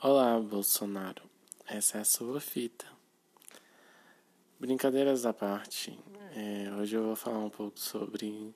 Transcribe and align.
Olá, 0.00 0.38
Bolsonaro. 0.38 1.24
Essa 1.66 1.98
é 1.98 2.00
a 2.02 2.04
sua 2.04 2.40
fita. 2.40 2.86
Brincadeiras 4.60 5.26
à 5.26 5.32
parte, 5.32 5.98
é, 6.36 6.72
hoje 6.76 6.94
eu 6.94 7.02
vou 7.02 7.16
falar 7.16 7.40
um 7.40 7.50
pouco 7.50 7.80
sobre 7.80 8.54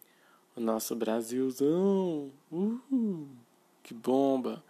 o 0.55 0.61
nosso 0.61 0.95
Brasilzão. 0.95 2.31
Uhul, 2.49 3.27
que 3.83 3.93
bomba! 3.93 4.63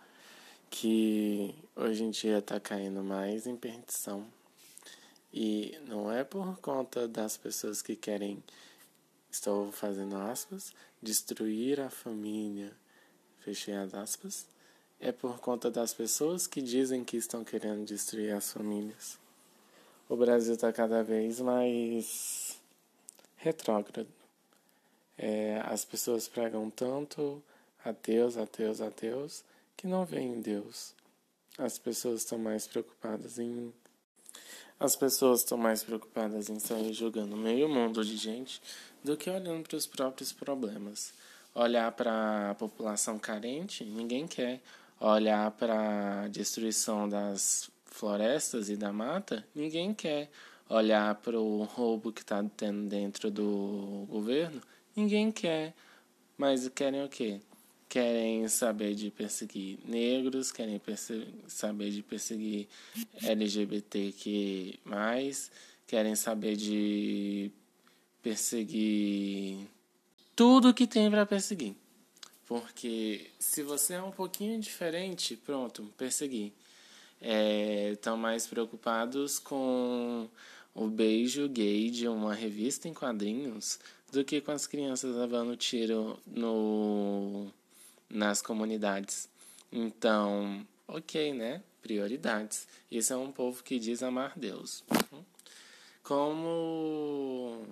Que 0.71 1.55
hoje 1.77 2.05
em 2.05 2.11
dia 2.11 2.39
está 2.39 2.59
caindo 2.59 3.05
mais 3.05 3.47
em 3.47 3.55
perdição. 3.55 4.27
E 5.31 5.79
não 5.87 6.11
é 6.11 6.25
por 6.25 6.59
conta 6.61 7.07
das 7.07 7.37
pessoas 7.37 7.83
que 7.83 7.95
querem, 7.95 8.43
estou 9.31 9.71
fazendo 9.73 10.17
aspas, 10.17 10.73
destruir 11.03 11.81
a 11.81 11.91
família, 11.91 12.75
fechei 13.41 13.75
as 13.75 13.93
aspas 13.93 14.47
é 15.03 15.11
por 15.11 15.41
conta 15.41 15.69
das 15.69 15.93
pessoas 15.93 16.47
que 16.47 16.63
dizem 16.63 17.03
que 17.03 17.17
estão 17.17 17.43
querendo 17.43 17.85
destruir 17.85 18.33
as 18.33 18.53
famílias. 18.53 19.19
O 20.09 20.17
Brasil 20.17 20.55
está 20.55 20.73
cada 20.73 21.03
vez 21.03 21.41
mais 21.41 22.57
retrógrado. 23.37 24.07
É, 25.19 25.61
as 25.65 25.85
pessoas 25.85 26.29
pregam 26.29 26.71
tanto 26.71 27.43
a 27.85 27.91
Deus, 27.91 28.37
a 28.37 28.45
Deus, 28.45 28.81
a 28.81 28.91
Deus, 28.91 29.45
que 29.77 29.89
não 29.89 30.05
veem 30.05 30.41
Deus. 30.41 30.95
As 31.59 31.79
pessoas 31.79 32.21
estão 32.21 32.39
mais 32.39 32.69
preocupadas 32.69 33.41
em. 33.41 33.75
As 34.79 34.95
pessoas 34.95 35.41
estão 35.41 35.59
mais 35.59 35.83
preocupadas 35.83 36.49
em 36.49 36.61
sair 36.61 36.93
julgando 36.93 37.37
meio 37.37 37.69
mundo 37.69 38.05
de 38.05 38.17
gente 38.17 38.63
do 39.03 39.17
que 39.17 39.29
olhando 39.29 39.69
para 39.69 39.77
os 39.77 39.87
próprios 39.87 40.33
problemas. 40.33 41.13
Olhar 41.55 41.91
para 41.93 42.51
a 42.51 42.55
população 42.55 43.19
carente, 43.19 43.85
ninguém 43.85 44.27
quer 44.27 44.61
olhar 45.11 45.51
para 45.53 46.23
a 46.23 46.29
destruição 46.29 47.09
das 47.09 47.71
florestas 47.87 48.71
e 48.71 48.77
da 48.77 48.93
mata, 48.93 49.45
ninguém 49.55 49.93
quer 49.93 50.31
olhar 50.69 51.15
para 51.17 51.39
o 51.39 51.65
roubo 51.65 52.13
que 52.13 52.21
está 52.23 52.43
tendo 52.57 52.89
dentro 52.89 53.31
do 53.31 54.07
governo, 54.09 54.63
ninguém 54.95 55.33
quer. 55.33 55.75
Mas 56.39 56.69
querem 56.69 57.05
o 57.05 57.09
quê? 57.09 57.41
Querem 57.89 58.49
saber 58.49 58.95
de 58.95 59.11
perseguir 59.11 59.79
negros, 59.85 60.51
querem 60.51 60.81
saber 61.47 61.91
de 61.91 62.03
perseguir 62.03 62.69
LGBTQ+, 63.23 64.79
querem 65.87 66.15
saber 66.15 66.57
de 66.57 67.51
perseguir 68.23 69.69
tudo 70.35 70.73
que 70.73 70.87
tem 70.87 71.11
para 71.11 71.27
perseguir. 71.27 71.82
Porque 72.53 73.31
se 73.39 73.63
você 73.63 73.95
é 73.95 74.03
um 74.03 74.11
pouquinho 74.11 74.61
diferente, 74.61 75.39
pronto, 75.39 75.91
persegui. 75.97 76.53
Estão 77.91 78.15
é, 78.15 78.19
mais 78.19 78.47
preocupados 78.47 79.39
com 79.39 80.29
o 80.75 80.87
beijo 80.87 81.49
gay 81.49 81.89
de 81.89 82.07
uma 82.07 82.35
revista 82.35 82.89
em 82.89 82.93
quadrinhos 82.93 83.79
do 84.13 84.23
que 84.23 84.39
com 84.43 84.53
as 84.53 84.67
crianças 84.67 85.17
levando 85.17 85.57
tiro 85.57 86.21
no, 86.27 87.51
nas 88.11 88.43
comunidades. 88.43 89.31
Então, 89.73 90.67
ok, 90.87 91.33
né? 91.33 91.63
Prioridades. 91.81 92.69
Isso 92.91 93.15
é 93.15 93.17
um 93.17 93.33
povo 93.33 93.63
que 93.63 93.79
diz 93.79 94.03
amar 94.03 94.35
Deus. 94.37 94.85
Como 96.03 97.63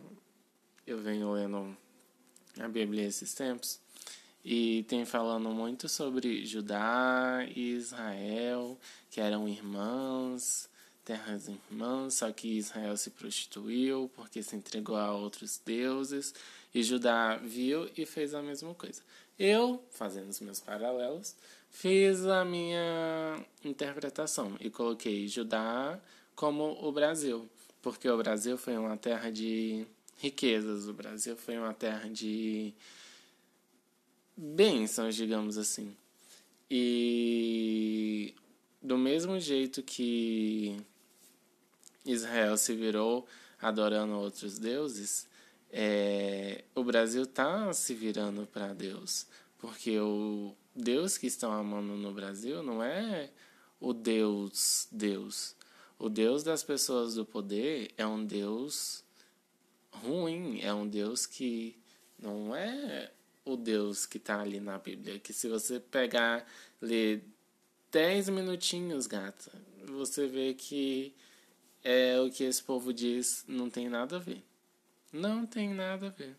eu 0.87 0.99
venho 1.03 1.33
lendo 1.33 1.77
a 2.59 2.67
Bíblia 2.67 3.07
esses 3.07 3.35
tempos, 3.35 3.79
e 4.45 4.85
tem 4.85 5.05
falando 5.05 5.51
muito 5.51 5.89
sobre 5.89 6.45
Judá 6.47 7.47
e 7.55 7.73
Israel, 7.73 8.79
que 9.11 9.21
eram 9.21 9.49
irmãs, 9.49 10.69
terras 11.05 11.49
irmãs, 11.49 12.15
só 12.15 12.33
que 12.33 12.57
Israel 12.57 12.97
se 12.97 13.11
prostituiu 13.11 14.11
porque 14.15 14.43
se 14.43 14.57
entregou 14.57 14.97
a 14.97 15.13
outros 15.13 15.61
deuses, 15.65 16.35
e 16.75 16.83
Judá 16.83 17.37
viu 17.37 17.91
e 17.97 18.07
fez 18.07 18.35
a 18.35 18.43
mesma 18.43 18.75
coisa. 18.75 19.03
Eu, 19.39 19.85
fazendo 19.91 20.29
os 20.29 20.41
meus 20.41 20.61
paralelos, 20.61 21.35
fiz 21.71 22.25
a 22.27 22.45
minha 22.45 23.45
interpretação 23.65 24.57
e 24.61 24.71
coloquei 24.71 25.27
Judá 25.27 25.99
como 26.35 26.79
o 26.87 26.93
Brasil, 26.93 27.49
porque 27.83 28.09
o 28.09 28.17
Brasil 28.17 28.57
foi 28.57 28.77
uma 28.77 28.97
terra 28.97 29.31
de 29.31 29.87
riquezas, 30.17 30.87
o 30.89 30.93
Brasil 30.93 31.37
foi 31.37 31.59
uma 31.59 31.75
terra 31.75 32.09
de 32.09 32.75
bênçãos, 34.41 35.15
digamos 35.15 35.59
assim. 35.59 35.95
E 36.71 38.35
do 38.81 38.97
mesmo 38.97 39.39
jeito 39.39 39.83
que 39.83 40.81
Israel 42.07 42.57
se 42.57 42.75
virou 42.75 43.27
adorando 43.61 44.15
outros 44.15 44.59
deuses, 44.59 45.29
é, 45.71 46.65
o 46.75 46.83
Brasil 46.83 47.25
está 47.25 47.71
se 47.75 47.93
virando 47.93 48.47
para 48.47 48.73
Deus. 48.73 49.27
Porque 49.59 49.99
o 50.01 50.57
Deus 50.75 51.19
que 51.19 51.27
estão 51.27 51.53
amando 51.53 51.95
no 51.95 52.13
Brasil 52.13 52.63
não 52.63 52.83
é 52.83 53.31
o 53.79 53.93
Deus 53.93 54.89
Deus. 54.91 55.55
O 55.99 56.09
Deus 56.09 56.43
das 56.43 56.63
pessoas 56.63 57.15
do 57.15 57.27
poder 57.27 57.93
é 57.99 58.07
um 58.07 58.25
Deus 58.25 59.05
ruim, 59.93 60.61
é 60.63 60.73
um 60.73 60.89
Deus 60.89 61.27
que 61.27 61.77
não 62.19 62.57
é 62.57 63.13
o 63.53 63.57
Deus 63.57 64.07
que 64.07 64.19
está 64.19 64.41
ali 64.41 64.61
na 64.61 64.79
Bíblia. 64.79 65.19
Que 65.19 65.33
se 65.33 65.49
você 65.49 65.81
pegar, 65.81 66.47
ler 66.81 67.23
10 67.93 68.29
minutinhos, 68.31 69.07
gata, 69.07 69.51
você 69.87 70.27
vê 70.27 70.55
que 70.55 71.15
é 71.83 72.21
o 72.21 72.31
que 72.31 72.45
esse 72.45 72.63
povo 72.63 72.93
diz 72.93 73.45
não 73.49 73.69
tem 73.69 73.89
nada 73.89 74.17
a 74.17 74.19
ver. 74.21 74.43
Não 75.13 75.45
tem 75.47 75.75
nada 75.75 76.07
a 76.07 76.11
ver. 76.11 76.37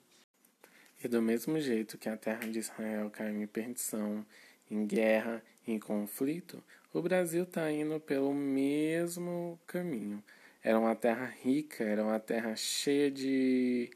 E 1.03 1.07
do 1.07 1.21
mesmo 1.21 1.59
jeito 1.59 1.97
que 1.97 2.07
a 2.07 2.15
terra 2.15 2.47
de 2.47 2.59
Israel 2.59 3.09
caiu 3.09 3.41
em 3.41 3.47
perdição, 3.47 4.25
em 4.69 4.85
guerra, 4.85 5.43
em 5.67 5.79
conflito, 5.79 6.63
o 6.93 7.01
Brasil 7.01 7.43
está 7.43 7.71
indo 7.71 7.99
pelo 7.99 8.33
mesmo 8.33 9.59
caminho. 9.65 10.23
Era 10.63 10.79
uma 10.79 10.95
terra 10.95 11.25
rica, 11.25 11.83
era 11.83 12.03
uma 12.03 12.19
terra 12.19 12.55
cheia 12.55 13.09
de 13.09 13.89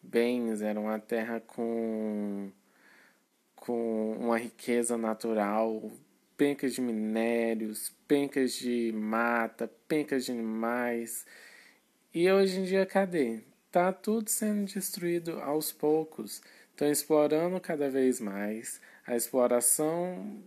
bens, 0.00 0.62
era 0.62 0.78
uma 0.78 0.98
terra 0.98 1.40
com, 1.40 2.50
com 3.64 4.16
uma 4.18 4.38
riqueza 4.38 4.98
natural, 4.98 5.88
pencas 6.36 6.74
de 6.74 6.80
minérios, 6.80 7.94
pencas 8.08 8.54
de 8.54 8.90
mata, 8.92 9.70
pencas 9.86 10.24
de 10.24 10.32
animais. 10.32 11.24
E 12.12 12.28
hoje 12.30 12.58
em 12.58 12.64
dia, 12.64 12.84
cadê? 12.84 13.40
Tá 13.70 13.92
tudo 13.92 14.28
sendo 14.28 14.64
destruído 14.64 15.40
aos 15.40 15.70
poucos. 15.70 16.42
Estão 16.70 16.90
explorando 16.90 17.60
cada 17.60 17.88
vez 17.88 18.18
mais. 18.18 18.80
A 19.06 19.14
exploração 19.14 20.42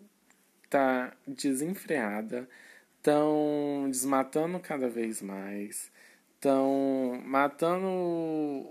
está 0.66 1.16
desenfreada. 1.26 2.50
Estão 2.98 3.88
desmatando 3.90 4.60
cada 4.60 4.90
vez 4.90 5.22
mais 5.22 5.90
estão 6.46 7.20
matando 7.26 7.88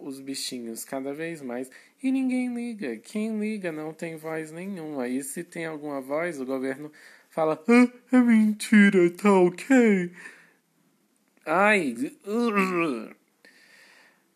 os 0.03 0.21
bichinhos 0.21 0.85
cada 0.85 1.13
vez 1.13 1.43
mais 1.43 1.69
e 2.01 2.13
ninguém 2.13 2.55
liga. 2.55 2.97
Quem 2.99 3.41
liga 3.41 3.73
não 3.73 3.93
tem 3.93 4.17
voz 4.17 4.53
nenhuma. 4.53 5.09
E 5.09 5.23
se 5.25 5.43
tem 5.43 5.67
alguma 5.67 6.01
voz, 6.01 6.41
o 6.41 6.47
governo 6.47 6.93
fala: 7.29 7.61
ah, 7.67 8.17
é 8.17 8.21
mentira, 8.21 9.11
tá 9.11 9.33
ok. 9.33 10.13
Ai. 11.45 11.97
Uh, 12.25 13.13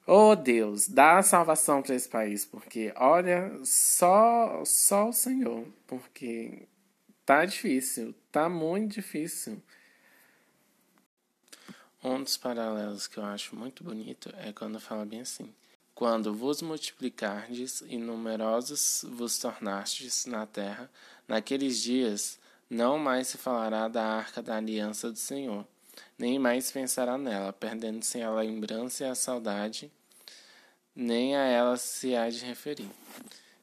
oh 0.05 0.35
Deus, 0.35 0.89
dá 0.89 1.23
salvação 1.23 1.81
para 1.81 1.95
esse 1.95 2.09
país, 2.09 2.45
porque 2.45 2.93
olha, 2.97 3.53
só, 3.63 4.65
só 4.65 5.11
o 5.11 5.13
Senhor, 5.13 5.65
porque 5.87 6.67
tá 7.25 7.45
difícil, 7.45 8.13
tá 8.33 8.49
muito 8.49 8.95
difícil. 8.95 9.63
Um 12.03 12.23
dos 12.23 12.37
paralelos 12.37 13.09
que 13.09 13.19
eu 13.19 13.25
acho 13.25 13.57
muito 13.57 13.83
bonito 13.83 14.33
é 14.37 14.53
quando 14.53 14.79
fala 14.79 15.05
bem 15.05 15.23
assim: 15.23 15.53
Quando 15.97 16.33
vos 16.33 16.63
multiplicardes 16.63 17.83
e 17.89 17.99
numerosos 17.99 19.05
vos 19.11 19.37
tornastes 19.39 20.25
na 20.25 20.47
terra, 20.47 20.89
naqueles 21.27 21.83
dias 21.83 22.39
não 22.71 22.99
mais 22.99 23.27
se 23.27 23.37
falará 23.37 23.89
da 23.89 24.05
arca 24.05 24.41
da 24.41 24.57
aliança 24.57 25.11
do 25.11 25.19
Senhor, 25.19 25.67
nem 26.17 26.39
mais 26.39 26.71
pensará 26.71 27.19
nela, 27.19 27.53
perdendo-se 27.53 28.23
a 28.23 28.31
lembrança 28.31 29.05
e 29.05 29.09
a 29.09 29.15
saudade, 29.17 29.91
nem 30.95 31.35
a 31.35 31.47
ela 31.47 31.77
se 31.77 32.15
há 32.15 32.31
de 32.31 32.45
referir. 32.45 32.91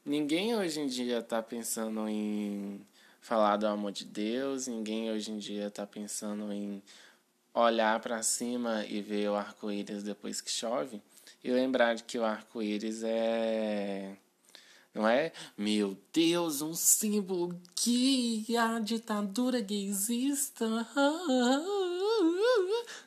Ninguém 0.06 0.58
hoje 0.58 0.82
em 0.82 0.88
dia 0.88 1.20
está 1.20 1.42
pensando 1.42 2.08
em 2.10 2.86
falar 3.22 3.56
do 3.58 3.66
amor 3.66 3.94
de 3.94 4.06
Deus, 4.06 4.68
ninguém 4.68 5.10
hoje 5.10 5.32
em 5.32 5.38
dia 5.38 5.68
está 5.68 5.88
pensando 5.88 6.52
em 6.52 6.84
olhar 7.56 8.00
para 8.02 8.22
cima 8.22 8.86
e 8.86 9.02
ver 9.02 9.30
o 9.30 9.36
arco-íris 9.36 10.04
depois 10.04 10.42
que 10.42 10.52
chove 10.52 11.02
e 11.44 11.50
lembrar 11.52 11.96
de 11.96 12.04
que 12.04 12.20
o 12.20 12.26
arco-íris 12.26 13.02
é 13.04 14.18
Não 14.94 15.08
é? 15.08 15.32
Meu 15.58 15.98
Deus, 16.12 16.62
um 16.62 16.74
símbolo 16.74 17.60
que 17.74 18.46
a 18.58 18.80
ditadura 18.80 19.62
gaysista. 19.62 20.66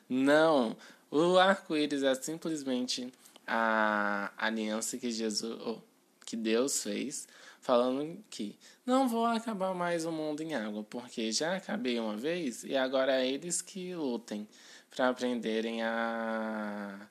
Não, 0.09 0.75
o 1.11 1.37
arco-íris 1.37 2.01
é 2.01 2.15
simplesmente 2.15 3.13
a 3.45 4.31
aliança 4.37 4.97
que 4.97 5.11
Jesus, 5.11 5.79
que 6.25 6.35
Deus 6.35 6.81
fez, 6.83 7.27
falando 7.69 8.17
que 8.31 8.57
não 8.83 9.07
vou 9.07 9.27
acabar 9.27 9.75
mais 9.75 10.03
o 10.03 10.11
mundo 10.11 10.41
em 10.41 10.55
água, 10.55 10.83
porque 10.83 11.31
já 11.31 11.55
acabei 11.55 11.99
uma 11.99 12.17
vez 12.17 12.63
e 12.63 12.75
agora 12.75 13.21
é 13.21 13.27
eles 13.27 13.61
que 13.61 13.93
lutem 13.93 14.47
para 14.89 15.09
aprenderem 15.09 15.83
a 15.83 17.07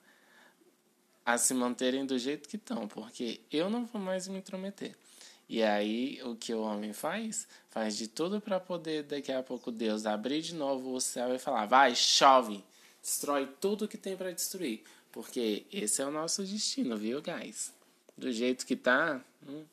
a 1.25 1.39
se 1.39 1.55
manterem 1.55 2.05
do 2.05 2.19
jeito 2.19 2.49
que 2.49 2.57
estão, 2.57 2.89
porque 2.89 3.41
eu 3.53 3.71
não 3.71 3.87
vou 3.87 4.01
mais 4.01 4.27
me 4.27 4.39
intrometer. 4.39 4.97
E 5.49 5.63
aí, 5.63 6.21
o 6.25 6.35
que 6.35 6.53
o 6.53 6.63
homem 6.63 6.93
faz? 6.93 7.47
Faz 7.71 7.97
de 7.97 8.09
tudo 8.09 8.41
para 8.41 8.59
poder, 8.59 9.05
daqui 9.05 9.31
a 9.31 9.43
pouco, 9.45 9.71
Deus 9.71 10.07
abrir 10.07 10.43
de 10.43 10.57
novo 10.57 10.93
o 10.93 11.01
céu 11.01 11.33
e 11.35 11.39
falar: 11.39 11.67
vai, 11.67 11.95
chove, 11.95 12.65
destrói 13.01 13.47
tudo 13.61 13.87
que 13.87 13.97
tem 13.97 14.17
para 14.17 14.33
destruir. 14.33 14.83
Porque 15.13 15.67
esse 15.73 16.03
é 16.03 16.07
o 16.07 16.11
nosso 16.11 16.43
destino, 16.43 16.97
viu, 16.97 17.23
guys? 17.23 17.73
Do 18.17 18.33
jeito 18.33 18.67
que 18.67 18.75
tá. 18.75 19.25
Hum. 19.47 19.65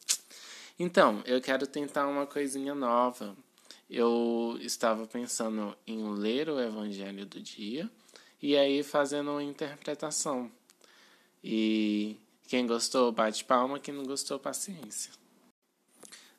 Então, 0.77 1.24
eu 1.25 1.39
quero 1.39 1.66
tentar 1.66 2.06
uma 2.06 2.27
coisinha 2.27 2.75
nova. 2.75 3.36
Eu 3.89 4.57
estava 4.60 5.07
pensando 5.07 5.75
em 5.88 6.13
ler 6.16 6.50
o 6.50 6.60
Evangelho 6.60 7.25
do 7.25 7.39
dia 7.39 7.89
e 8.42 8.57
aí 8.57 8.83
fazendo 8.83 9.31
uma 9.31 9.44
interpretação. 9.44 10.51
E 11.42 12.18
quem 12.48 12.68
gostou, 12.68 13.10
bate 13.12 13.45
palma, 13.45 13.80
quem 13.80 13.94
não 13.94 14.04
gostou, 14.04 14.38
paciência. 14.38 15.13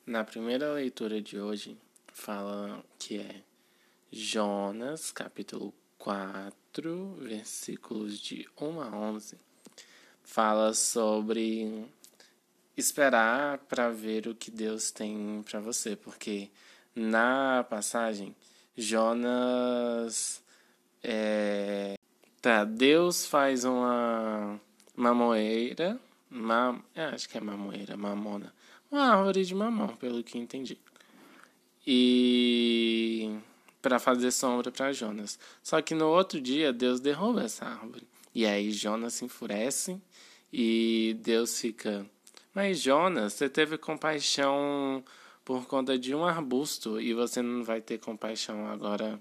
Na 0.04 0.22
primeira 0.22 0.70
leitura 0.72 1.20
de 1.22 1.40
hoje, 1.40 1.78
fala 2.12 2.84
que 2.98 3.18
é 3.18 3.42
Jonas, 4.12 5.10
capítulo 5.10 5.72
4, 5.98 7.16
versículos 7.20 8.20
de 8.20 8.46
1 8.60 8.80
a 8.82 8.88
11. 8.90 9.38
Fala 10.22 10.74
sobre 10.74 11.88
esperar 12.76 13.58
para 13.58 13.90
ver 13.90 14.28
o 14.28 14.34
que 14.34 14.50
Deus 14.50 14.90
tem 14.90 15.42
para 15.48 15.60
você, 15.60 15.96
porque 15.96 16.50
na 16.94 17.64
passagem 17.68 18.34
Jonas 18.76 20.42
é, 21.02 21.96
tá, 22.42 22.64
Deus 22.64 23.26
faz 23.26 23.64
uma 23.64 24.60
mamoeira, 24.94 25.98
mam, 26.28 26.82
é, 26.94 27.04
acho 27.04 27.28
que 27.28 27.38
é 27.38 27.40
mamoeira, 27.40 27.96
mamona, 27.96 28.52
uma 28.90 29.06
árvore 29.06 29.44
de 29.44 29.54
mamão, 29.54 29.96
pelo 29.96 30.22
que 30.22 30.38
entendi. 30.38 30.78
E 31.86 33.38
para 33.80 34.00
fazer 34.00 34.32
sombra 34.32 34.72
para 34.72 34.92
Jonas. 34.92 35.38
Só 35.62 35.80
que 35.80 35.94
no 35.94 36.08
outro 36.08 36.40
dia 36.40 36.72
Deus 36.72 36.98
derruba 36.98 37.44
essa 37.44 37.64
árvore. 37.64 38.06
E 38.34 38.44
aí 38.44 38.72
Jonas 38.72 39.14
se 39.14 39.24
enfurece 39.24 40.00
e 40.52 41.16
Deus 41.22 41.60
fica: 41.60 42.04
"Mas 42.56 42.80
Jonas, 42.80 43.34
você 43.34 43.50
teve 43.50 43.76
compaixão 43.76 45.04
por 45.44 45.66
conta 45.66 45.98
de 45.98 46.14
um 46.14 46.24
arbusto 46.24 46.98
e 46.98 47.12
você 47.12 47.42
não 47.42 47.62
vai 47.62 47.82
ter 47.82 47.98
compaixão 47.98 48.66
agora 48.66 49.20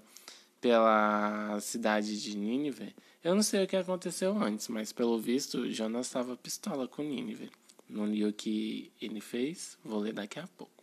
pela 0.58 1.60
cidade 1.60 2.18
de 2.18 2.34
Nínive?" 2.34 2.94
Eu 3.22 3.34
não 3.34 3.42
sei 3.42 3.62
o 3.62 3.66
que 3.66 3.76
aconteceu 3.76 4.34
antes, 4.42 4.68
mas 4.68 4.90
pelo 4.90 5.18
visto 5.18 5.70
Jonas 5.70 6.06
estava 6.06 6.34
pistola 6.34 6.88
com 6.88 7.02
Nínive. 7.02 7.50
Não 7.86 8.06
li 8.06 8.24
o 8.24 8.32
que 8.32 8.90
ele 9.02 9.20
fez, 9.20 9.76
vou 9.84 9.98
ler 10.00 10.14
daqui 10.14 10.38
a 10.38 10.48
pouco. 10.56 10.82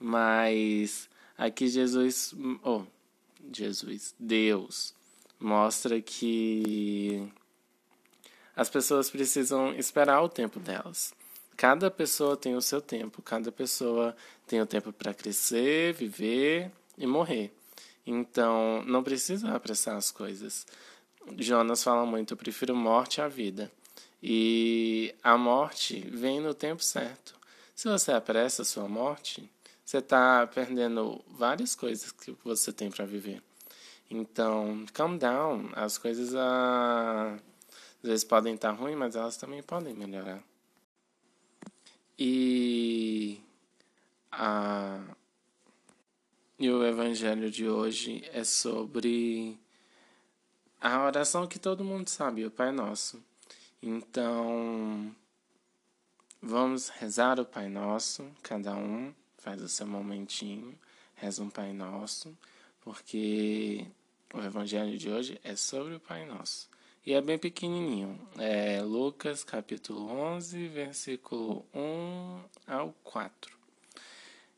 Mas 0.00 1.10
aqui 1.36 1.68
Jesus, 1.68 2.34
oh, 2.62 2.84
Jesus, 3.52 4.14
Deus 4.18 4.94
mostra 5.38 6.00
que 6.00 7.28
as 8.56 8.70
pessoas 8.70 9.10
precisam 9.10 9.74
esperar 9.74 10.22
o 10.22 10.28
tempo 10.30 10.58
delas. 10.58 11.12
Cada 11.56 11.90
pessoa 11.90 12.36
tem 12.36 12.56
o 12.56 12.60
seu 12.60 12.80
tempo, 12.80 13.22
cada 13.22 13.52
pessoa 13.52 14.16
tem 14.46 14.60
o 14.60 14.66
tempo 14.66 14.92
para 14.92 15.14
crescer, 15.14 15.92
viver 15.94 16.70
e 16.98 17.06
morrer. 17.06 17.52
Então, 18.06 18.82
não 18.84 19.02
precisa 19.02 19.54
apressar 19.54 19.96
as 19.96 20.10
coisas. 20.10 20.66
Jonas 21.38 21.82
fala 21.82 22.04
muito: 22.04 22.32
eu 22.32 22.36
prefiro 22.36 22.74
morte 22.74 23.20
à 23.20 23.28
vida. 23.28 23.70
E 24.22 25.14
a 25.22 25.36
morte 25.36 26.00
vem 26.10 26.40
no 26.40 26.54
tempo 26.54 26.82
certo. 26.82 27.34
Se 27.74 27.88
você 27.88 28.12
apressa 28.12 28.62
a 28.62 28.64
sua 28.64 28.88
morte, 28.88 29.50
você 29.84 29.98
está 29.98 30.46
perdendo 30.46 31.22
várias 31.28 31.74
coisas 31.74 32.10
que 32.10 32.34
você 32.42 32.72
tem 32.72 32.90
para 32.90 33.04
viver. 33.04 33.42
Então, 34.10 34.84
calm 34.94 35.18
down. 35.18 35.70
As 35.74 35.98
coisas 35.98 36.34
ah, 36.34 37.36
às 38.02 38.08
vezes 38.08 38.24
podem 38.24 38.54
estar 38.54 38.72
tá 38.72 38.74
ruins, 38.74 38.96
mas 38.96 39.14
elas 39.14 39.36
também 39.36 39.62
podem 39.62 39.92
melhorar. 39.92 40.42
E, 42.18 43.40
a, 44.30 45.00
e 46.58 46.70
o 46.70 46.84
evangelho 46.84 47.50
de 47.50 47.68
hoje 47.68 48.22
é 48.32 48.44
sobre 48.44 49.58
a 50.80 51.04
oração 51.04 51.46
que 51.46 51.58
todo 51.58 51.82
mundo 51.82 52.08
sabe, 52.08 52.44
o 52.44 52.50
Pai 52.50 52.70
Nosso. 52.70 53.22
Então, 53.82 55.14
vamos 56.40 56.88
rezar 56.88 57.40
o 57.40 57.44
Pai 57.44 57.68
Nosso, 57.68 58.30
cada 58.42 58.74
um 58.76 59.12
faz 59.38 59.60
o 59.60 59.68
seu 59.68 59.86
momentinho, 59.86 60.78
reza 61.16 61.42
um 61.42 61.50
Pai 61.50 61.72
Nosso, 61.72 62.36
porque 62.80 63.86
o 64.32 64.40
Evangelho 64.40 64.96
de 64.96 65.10
hoje 65.10 65.40
é 65.42 65.56
sobre 65.56 65.94
o 65.94 66.00
Pai 66.00 66.24
Nosso. 66.24 66.68
E 67.06 67.12
é 67.12 67.20
bem 67.20 67.36
pequenininho. 67.36 68.18
É 68.38 68.80
Lucas 68.80 69.44
capítulo 69.44 70.10
11, 70.10 70.68
versículo 70.68 71.66
1 71.74 72.40
ao 72.66 72.94
4. 73.04 73.54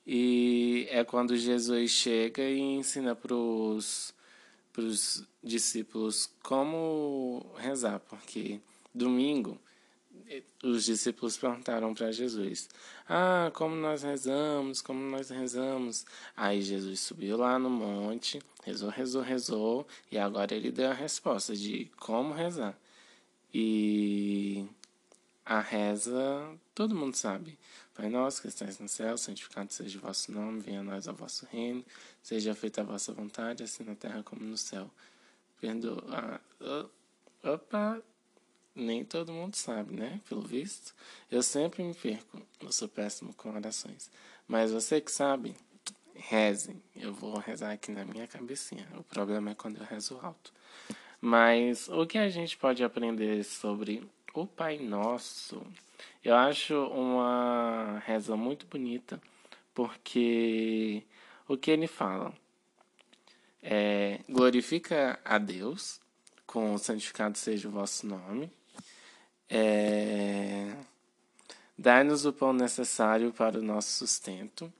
E 0.07 0.87
é 0.89 1.03
quando 1.03 1.37
Jesus 1.37 1.91
chega 1.91 2.45
e 2.45 2.61
ensina 2.61 3.17
para 3.17 3.35
os 3.35 4.15
discípulos 5.43 6.31
como 6.41 7.45
rezar, 7.57 7.99
porque 7.99 8.61
domingo 8.95 9.61
os 10.63 10.85
discípulos 10.85 11.37
perguntaram 11.37 11.95
para 11.95 12.13
Jesus: 12.13 12.69
Ah, 13.09 13.51
como 13.55 13.75
nós 13.77 14.03
rezamos, 14.03 14.81
como 14.81 15.01
nós 15.01 15.31
rezamos. 15.31 16.05
Aí 16.37 16.63
Jesus 16.63 17.01
subiu 17.01 17.37
lá 17.37 17.59
no 17.59 17.71
monte, 17.71 18.41
rezou, 18.65 18.91
rezou, 18.91 19.23
rezou, 19.23 19.87
e 20.11 20.19
agora 20.19 20.55
ele 20.55 20.71
deu 20.71 20.91
a 20.91 20.95
resposta 20.95 21.55
de 21.55 21.91
como 21.97 22.33
rezar. 22.33 22.79
E 23.53 24.67
a 25.45 25.61
reza, 25.61 26.59
todo 26.75 26.95
mundo 26.95 27.15
sabe. 27.15 27.59
Pai 27.95 28.11
nosso 28.11 28.43
que 28.43 28.49
estás 28.49 28.79
no 28.79 28.89
céu, 28.89 29.17
santificado 29.17 29.73
seja 29.73 29.97
o 29.97 30.03
vosso 30.03 30.31
nome, 30.31 30.61
venha 30.61 30.81
a 30.81 30.83
nós 30.83 31.07
o 31.07 31.15
vosso 31.15 31.47
reino, 31.47 31.83
seja 32.23 32.55
feita 32.55 32.83
a 32.83 32.85
vossa 32.85 33.13
vontade, 33.13 33.63
assim 33.63 33.85
na 33.85 33.95
terra 33.95 34.23
como 34.23 34.43
no 34.43 34.57
céu. 34.57 34.91
Perdoa. 35.59 36.05
Ah, 36.61 36.87
opa, 37.43 38.03
nem 38.77 39.05
todo 39.05 39.33
mundo 39.33 39.57
sabe, 39.57 39.97
né? 39.97 40.21
Pelo 40.29 40.43
visto. 40.43 40.95
Eu 41.31 41.43
sempre 41.43 41.83
me 41.83 41.95
perco, 41.95 42.41
eu 42.61 42.71
sou 42.71 42.89
péssimo 42.89 43.35
com 43.35 43.55
orações. 43.55 44.11
Mas 44.47 44.71
você 44.71 45.01
que 45.01 45.11
sabe, 45.11 45.57
rezem. 46.15 46.81
Eu 46.95 47.13
vou 47.13 47.39
rezar 47.39 47.73
aqui 47.73 47.91
na 47.91 48.05
minha 48.05 48.27
cabecinha. 48.27 48.87
O 48.97 49.03
problema 49.03 49.51
é 49.51 49.55
quando 49.55 49.79
eu 49.79 49.85
rezo 49.85 50.19
alto. 50.23 50.53
Mas 51.21 51.89
o 51.89 52.07
que 52.07 52.19
a 52.19 52.29
gente 52.29 52.57
pode 52.57 52.85
aprender 52.85 53.43
sobre 53.45 54.07
o 54.35 54.47
Pai 54.47 54.79
Nosso. 54.79 55.63
Eu 56.23 56.35
acho 56.35 56.75
uma 56.89 58.03
reza 58.05 58.37
muito 58.37 58.67
bonita, 58.67 59.21
porque 59.75 61.03
o 61.49 61.57
que 61.57 61.71
ele 61.71 61.87
fala 61.87 62.35
é 63.63 64.21
glorifica 64.29 65.19
a 65.25 65.39
Deus, 65.39 66.01
com 66.47 66.77
santificado 66.77 67.39
seja 67.39 67.69
o 67.69 67.71
vosso 67.71 68.07
nome, 68.07 68.53
é, 69.49 70.75
dai-nos 71.79 72.25
o 72.25 72.33
pão 72.33 72.53
necessário 72.53 73.33
para 73.33 73.59
o 73.59 73.63
nosso 73.63 73.91
sustento, 73.91 74.73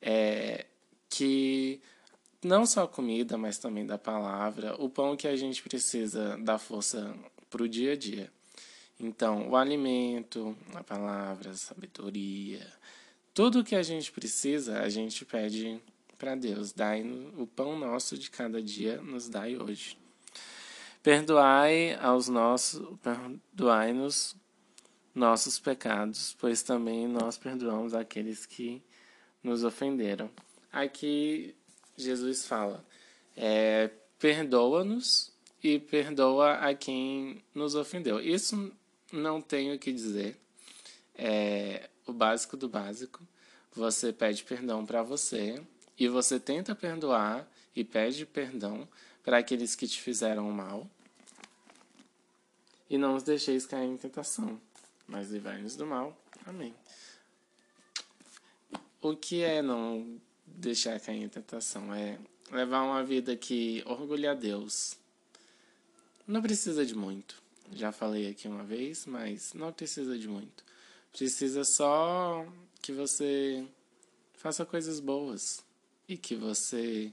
é, 0.00 0.66
que 1.08 1.80
não 2.42 2.64
só 2.64 2.86
comida, 2.86 3.36
mas 3.36 3.58
também 3.58 3.84
da 3.84 3.98
palavra, 3.98 4.74
o 4.82 4.88
pão 4.88 5.16
que 5.16 5.28
a 5.28 5.36
gente 5.36 5.62
precisa 5.62 6.38
dar 6.38 6.58
força 6.58 7.14
para 7.48 7.62
o 7.62 7.68
dia 7.68 7.92
a 7.92 7.96
dia. 7.96 8.30
Então, 8.98 9.48
o 9.48 9.56
alimento, 9.56 10.56
a 10.74 10.84
palavra, 10.84 11.50
a 11.50 11.54
sabedoria, 11.54 12.66
tudo 13.32 13.64
que 13.64 13.74
a 13.74 13.82
gente 13.82 14.12
precisa, 14.12 14.80
a 14.80 14.88
gente 14.88 15.24
pede 15.24 15.80
para 16.18 16.34
Deus. 16.34 16.72
Dai 16.72 17.02
o 17.38 17.46
pão 17.46 17.78
nosso 17.78 18.18
de 18.18 18.30
cada 18.30 18.62
dia, 18.62 19.00
nos 19.00 19.28
dai 19.28 19.56
hoje. 19.56 19.96
Perdoai 21.02 21.94
aos 21.94 22.28
nossos, 22.28 22.98
perdoai-nos 22.98 24.36
nossos 25.14 25.58
pecados, 25.58 26.36
pois 26.38 26.62
também 26.62 27.08
nós 27.08 27.38
perdoamos 27.38 27.94
aqueles 27.94 28.44
que 28.44 28.82
nos 29.42 29.64
ofenderam. 29.64 30.30
Aqui 30.70 31.56
Jesus 31.96 32.46
fala: 32.46 32.84
é, 33.36 33.90
perdoa-nos 34.18 35.32
e 35.62 35.78
perdoa 35.78 36.54
a 36.54 36.74
quem 36.74 37.42
nos 37.54 37.74
ofendeu. 37.74 38.20
Isso 38.20 38.72
não 39.12 39.40
tenho 39.40 39.74
o 39.74 39.78
que 39.78 39.92
dizer. 39.92 40.38
É 41.14 41.88
o 42.06 42.12
básico 42.12 42.56
do 42.56 42.68
básico. 42.68 43.26
Você 43.74 44.12
pede 44.12 44.42
perdão 44.44 44.84
para 44.84 45.02
você 45.02 45.62
e 45.98 46.08
você 46.08 46.40
tenta 46.40 46.74
perdoar 46.74 47.48
e 47.74 47.84
pede 47.84 48.26
perdão 48.26 48.88
para 49.30 49.38
aqueles 49.38 49.76
que 49.76 49.86
te 49.86 50.00
fizeram 50.00 50.50
mal. 50.50 50.90
E 52.90 52.98
não 52.98 53.14
os 53.14 53.22
deixeis 53.22 53.64
cair 53.64 53.86
em 53.86 53.96
tentação, 53.96 54.60
mas 55.06 55.30
livrai-nos 55.30 55.76
do 55.76 55.86
mal. 55.86 56.20
Amém. 56.44 56.74
O 59.00 59.14
que 59.14 59.44
é 59.44 59.62
não 59.62 60.20
deixar 60.44 60.98
cair 60.98 61.22
em 61.22 61.28
tentação? 61.28 61.94
É 61.94 62.18
levar 62.50 62.82
uma 62.82 63.04
vida 63.04 63.36
que 63.36 63.84
orgulha 63.86 64.32
a 64.32 64.34
Deus. 64.34 64.96
Não 66.26 66.42
precisa 66.42 66.84
de 66.84 66.96
muito. 66.96 67.40
Já 67.72 67.92
falei 67.92 68.28
aqui 68.28 68.48
uma 68.48 68.64
vez, 68.64 69.06
mas 69.06 69.54
não 69.54 69.72
precisa 69.72 70.18
de 70.18 70.26
muito. 70.26 70.64
Precisa 71.12 71.62
só 71.62 72.44
que 72.82 72.90
você 72.90 73.64
faça 74.34 74.66
coisas 74.66 74.98
boas 74.98 75.62
e 76.08 76.16
que 76.16 76.34
você, 76.34 77.12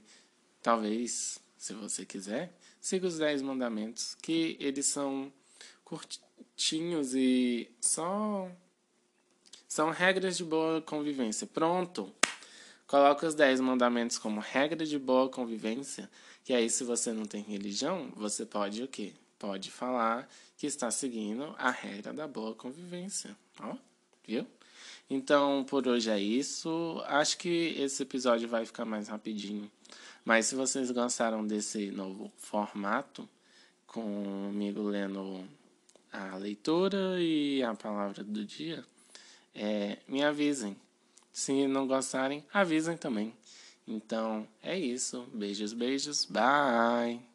talvez, 0.60 1.40
se 1.58 1.74
você 1.74 2.06
quiser, 2.06 2.56
siga 2.80 3.06
os 3.06 3.18
dez 3.18 3.42
mandamentos, 3.42 4.14
que 4.22 4.56
eles 4.60 4.86
são 4.86 5.32
curtinhos 5.84 7.14
e 7.14 7.68
só 7.80 8.50
são 9.66 9.90
regras 9.90 10.36
de 10.36 10.44
boa 10.44 10.80
convivência. 10.80 11.46
Pronto. 11.46 12.14
Coloca 12.86 13.26
os 13.26 13.34
dez 13.34 13.60
mandamentos 13.60 14.16
como 14.16 14.40
regra 14.40 14.86
de 14.86 14.98
boa 14.98 15.28
convivência, 15.28 16.08
que 16.42 16.54
aí 16.54 16.70
se 16.70 16.84
você 16.84 17.12
não 17.12 17.26
tem 17.26 17.42
religião, 17.42 18.10
você 18.16 18.46
pode 18.46 18.82
o 18.82 18.88
quê? 18.88 19.12
Pode 19.38 19.70
falar 19.70 20.26
que 20.56 20.66
está 20.66 20.90
seguindo 20.90 21.54
a 21.58 21.70
regra 21.70 22.12
da 22.12 22.26
boa 22.26 22.54
convivência. 22.54 23.36
Ó, 23.60 23.76
viu? 24.26 24.46
Então, 25.10 25.64
por 25.64 25.86
hoje 25.86 26.10
é 26.10 26.18
isso. 26.18 27.02
Acho 27.06 27.38
que 27.38 27.74
esse 27.78 28.02
episódio 28.02 28.48
vai 28.48 28.64
ficar 28.64 28.84
mais 28.84 29.08
rapidinho. 29.08 29.70
Mas 30.28 30.44
se 30.44 30.54
vocês 30.54 30.90
gostaram 30.90 31.46
desse 31.46 31.90
novo 31.90 32.30
formato, 32.36 33.26
comigo 33.86 34.82
lendo 34.82 35.42
a 36.12 36.36
leitura 36.36 37.18
e 37.18 37.62
a 37.62 37.74
palavra 37.74 38.22
do 38.22 38.44
dia, 38.44 38.84
é, 39.54 39.96
me 40.06 40.22
avisem. 40.22 40.76
Se 41.32 41.66
não 41.66 41.86
gostarem, 41.86 42.44
avisem 42.52 42.94
também. 42.94 43.32
Então 43.86 44.46
é 44.62 44.78
isso. 44.78 45.26
Beijos, 45.32 45.72
beijos. 45.72 46.26
Bye. 46.26 47.27